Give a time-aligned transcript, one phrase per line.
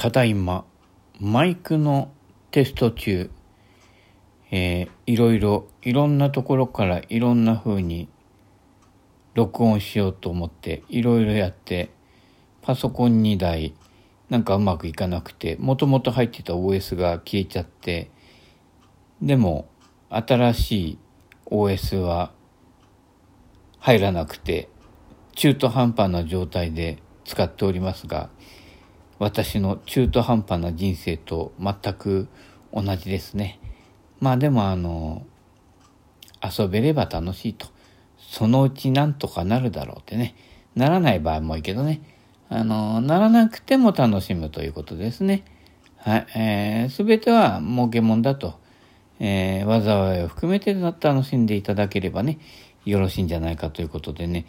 [0.00, 0.64] ただいま
[1.20, 2.10] マイクの
[2.52, 3.30] テスト中、
[4.50, 8.08] えー、いろいろいろんなところからいろんな風に
[9.34, 11.90] 録音しようと思っていろいろやって
[12.62, 13.74] パソコン2台
[14.30, 18.10] なんかうまくいかなくてもともと入ってた OS が消えちゃって
[19.20, 19.68] でも
[20.08, 20.98] 新しい
[21.50, 22.32] OS は
[23.78, 24.70] 入らなくて
[25.34, 28.30] 中途半端な状態で使っておりますが
[29.20, 32.26] 私の中途半端な人生と全く
[32.72, 33.60] 同じですね。
[34.18, 35.24] まあでもあの
[36.42, 37.66] 遊べれば楽しいと。
[38.18, 40.34] そのうちなんとかなるだろうってね。
[40.74, 42.00] ならない場合もいいけどね。
[42.48, 45.44] あのならなくても楽しむということですね。
[45.98, 48.58] はい、えー、全ては儲けもんだと、
[49.18, 52.38] えー、災いを含めて楽しんでいただければね
[52.86, 54.46] よろしいんじゃないかということでね、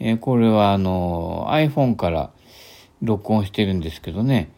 [0.00, 2.30] えー、これはあの iPhone から
[3.02, 4.50] 録音してるんですけどね、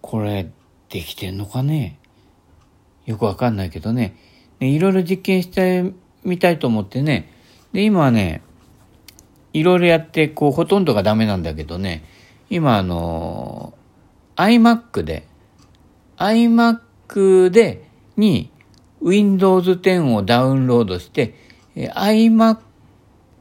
[0.00, 0.50] これ
[0.88, 1.98] できてんのかね？
[3.06, 4.16] よくわかんないけどね、
[4.60, 5.92] いろいろ実験して
[6.24, 7.32] みたいと思ってね、
[7.72, 8.42] で、今はね、
[9.52, 12.04] いろいろやって、こう、ほとんどがダメなんだけどね、
[12.50, 13.74] 今あの、
[14.36, 15.26] iMac で、
[16.16, 18.50] iMac で、に
[19.00, 21.34] Windows 10をダウンロードして、
[21.76, 22.58] iMac、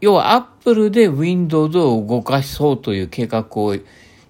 [0.02, 3.75] 要は Apple で Windows を動かしそうという計画を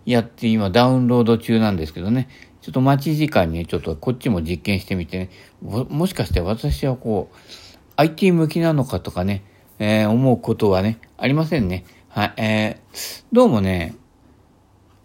[0.08, 2.30] やって今ダウンロード中なんですけどね、
[2.62, 5.30] ちょっと待ち時間にちょっとこっちも実験してみてね、
[5.62, 7.38] もしかして私はこう、
[7.98, 9.44] IT 向きなのかとかね、
[9.80, 11.84] えー、思うことはね、ありませんね。
[12.08, 13.96] はい、えー、どうもね、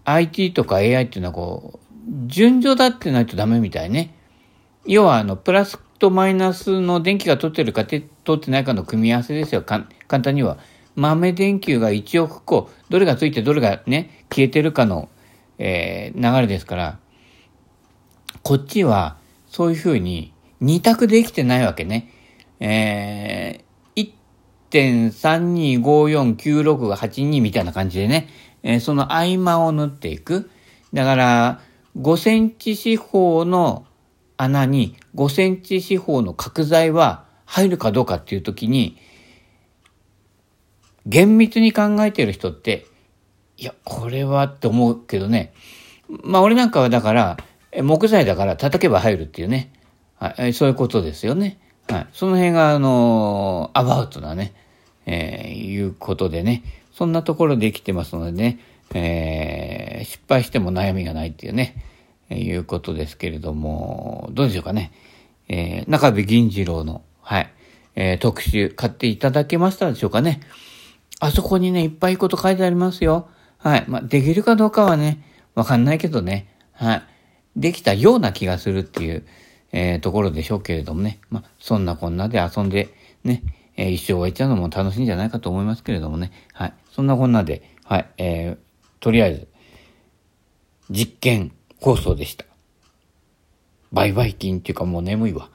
[0.05, 4.15] IT とか AI っていうのはこう、順序だってないとダメみたいね。
[4.87, 9.63] 要はあの、プラスとマイナスの電気が取ってるか取ってないかの組み合わせですよ。
[9.63, 10.59] 簡単には。
[10.95, 15.11] 豆電球が1億個、どれがついてどれがね、消えてるかの、
[15.59, 16.99] えー、流れですから、
[18.43, 22.11] こっちは、そういうふうに、二択できてないわけね。
[22.59, 24.11] えー、
[24.71, 28.29] 1.32549682みたいな感じでね、
[28.63, 30.51] えー、その合間を縫っていく。
[30.95, 31.61] だから、
[31.99, 33.85] 5センチ四方の
[34.39, 38.97] 穴に5センチ四方の角材は入るかどうかっていうときに、
[41.05, 42.87] 厳密に考えてる人って、
[43.63, 45.53] いや、これはって思うけどね。
[46.25, 47.37] まあ俺なんかはだから、
[47.81, 49.73] 木材だから叩けば入るっていうね。
[50.19, 51.61] はい、そういうことですよね。
[51.89, 52.07] はい。
[52.13, 54.53] その辺が、あのアバウトなね、
[55.07, 56.65] えー、いうことでね。
[56.93, 58.59] そんなところで生きてますのでね、
[58.95, 61.85] えー、失敗しても悩みがないっていうね、
[62.31, 64.91] えー、いうことですけれども、どうでしょうかね。
[65.49, 67.53] えー、中部銀次郎の、はい、
[67.95, 70.41] えー、特集買っていただけましたでしょうかね。
[71.21, 73.29] あそこにね、いっぱいこと書いてありますよ。
[73.63, 73.85] はい。
[73.87, 75.23] まあ、できるかどうかはね、
[75.55, 76.49] わかんないけどね。
[76.73, 77.03] はい。
[77.57, 79.25] できたような気がするっていう、
[79.71, 81.21] えー、ところでしょうけれどもね。
[81.31, 82.93] まあ、そんなこんなで遊んで、
[83.23, 83.43] ね、
[83.77, 86.33] えー、一生終えちゃうのも楽しいんじゃないかと思いますけれどもね。
[86.53, 86.75] はい。
[86.91, 88.07] そんなこんなで、はい。
[88.19, 88.59] えー、
[88.99, 89.49] とりあえず、
[90.91, 92.45] 実験放送でした。
[93.93, 95.51] バイバイ金っていうかもう眠いわ。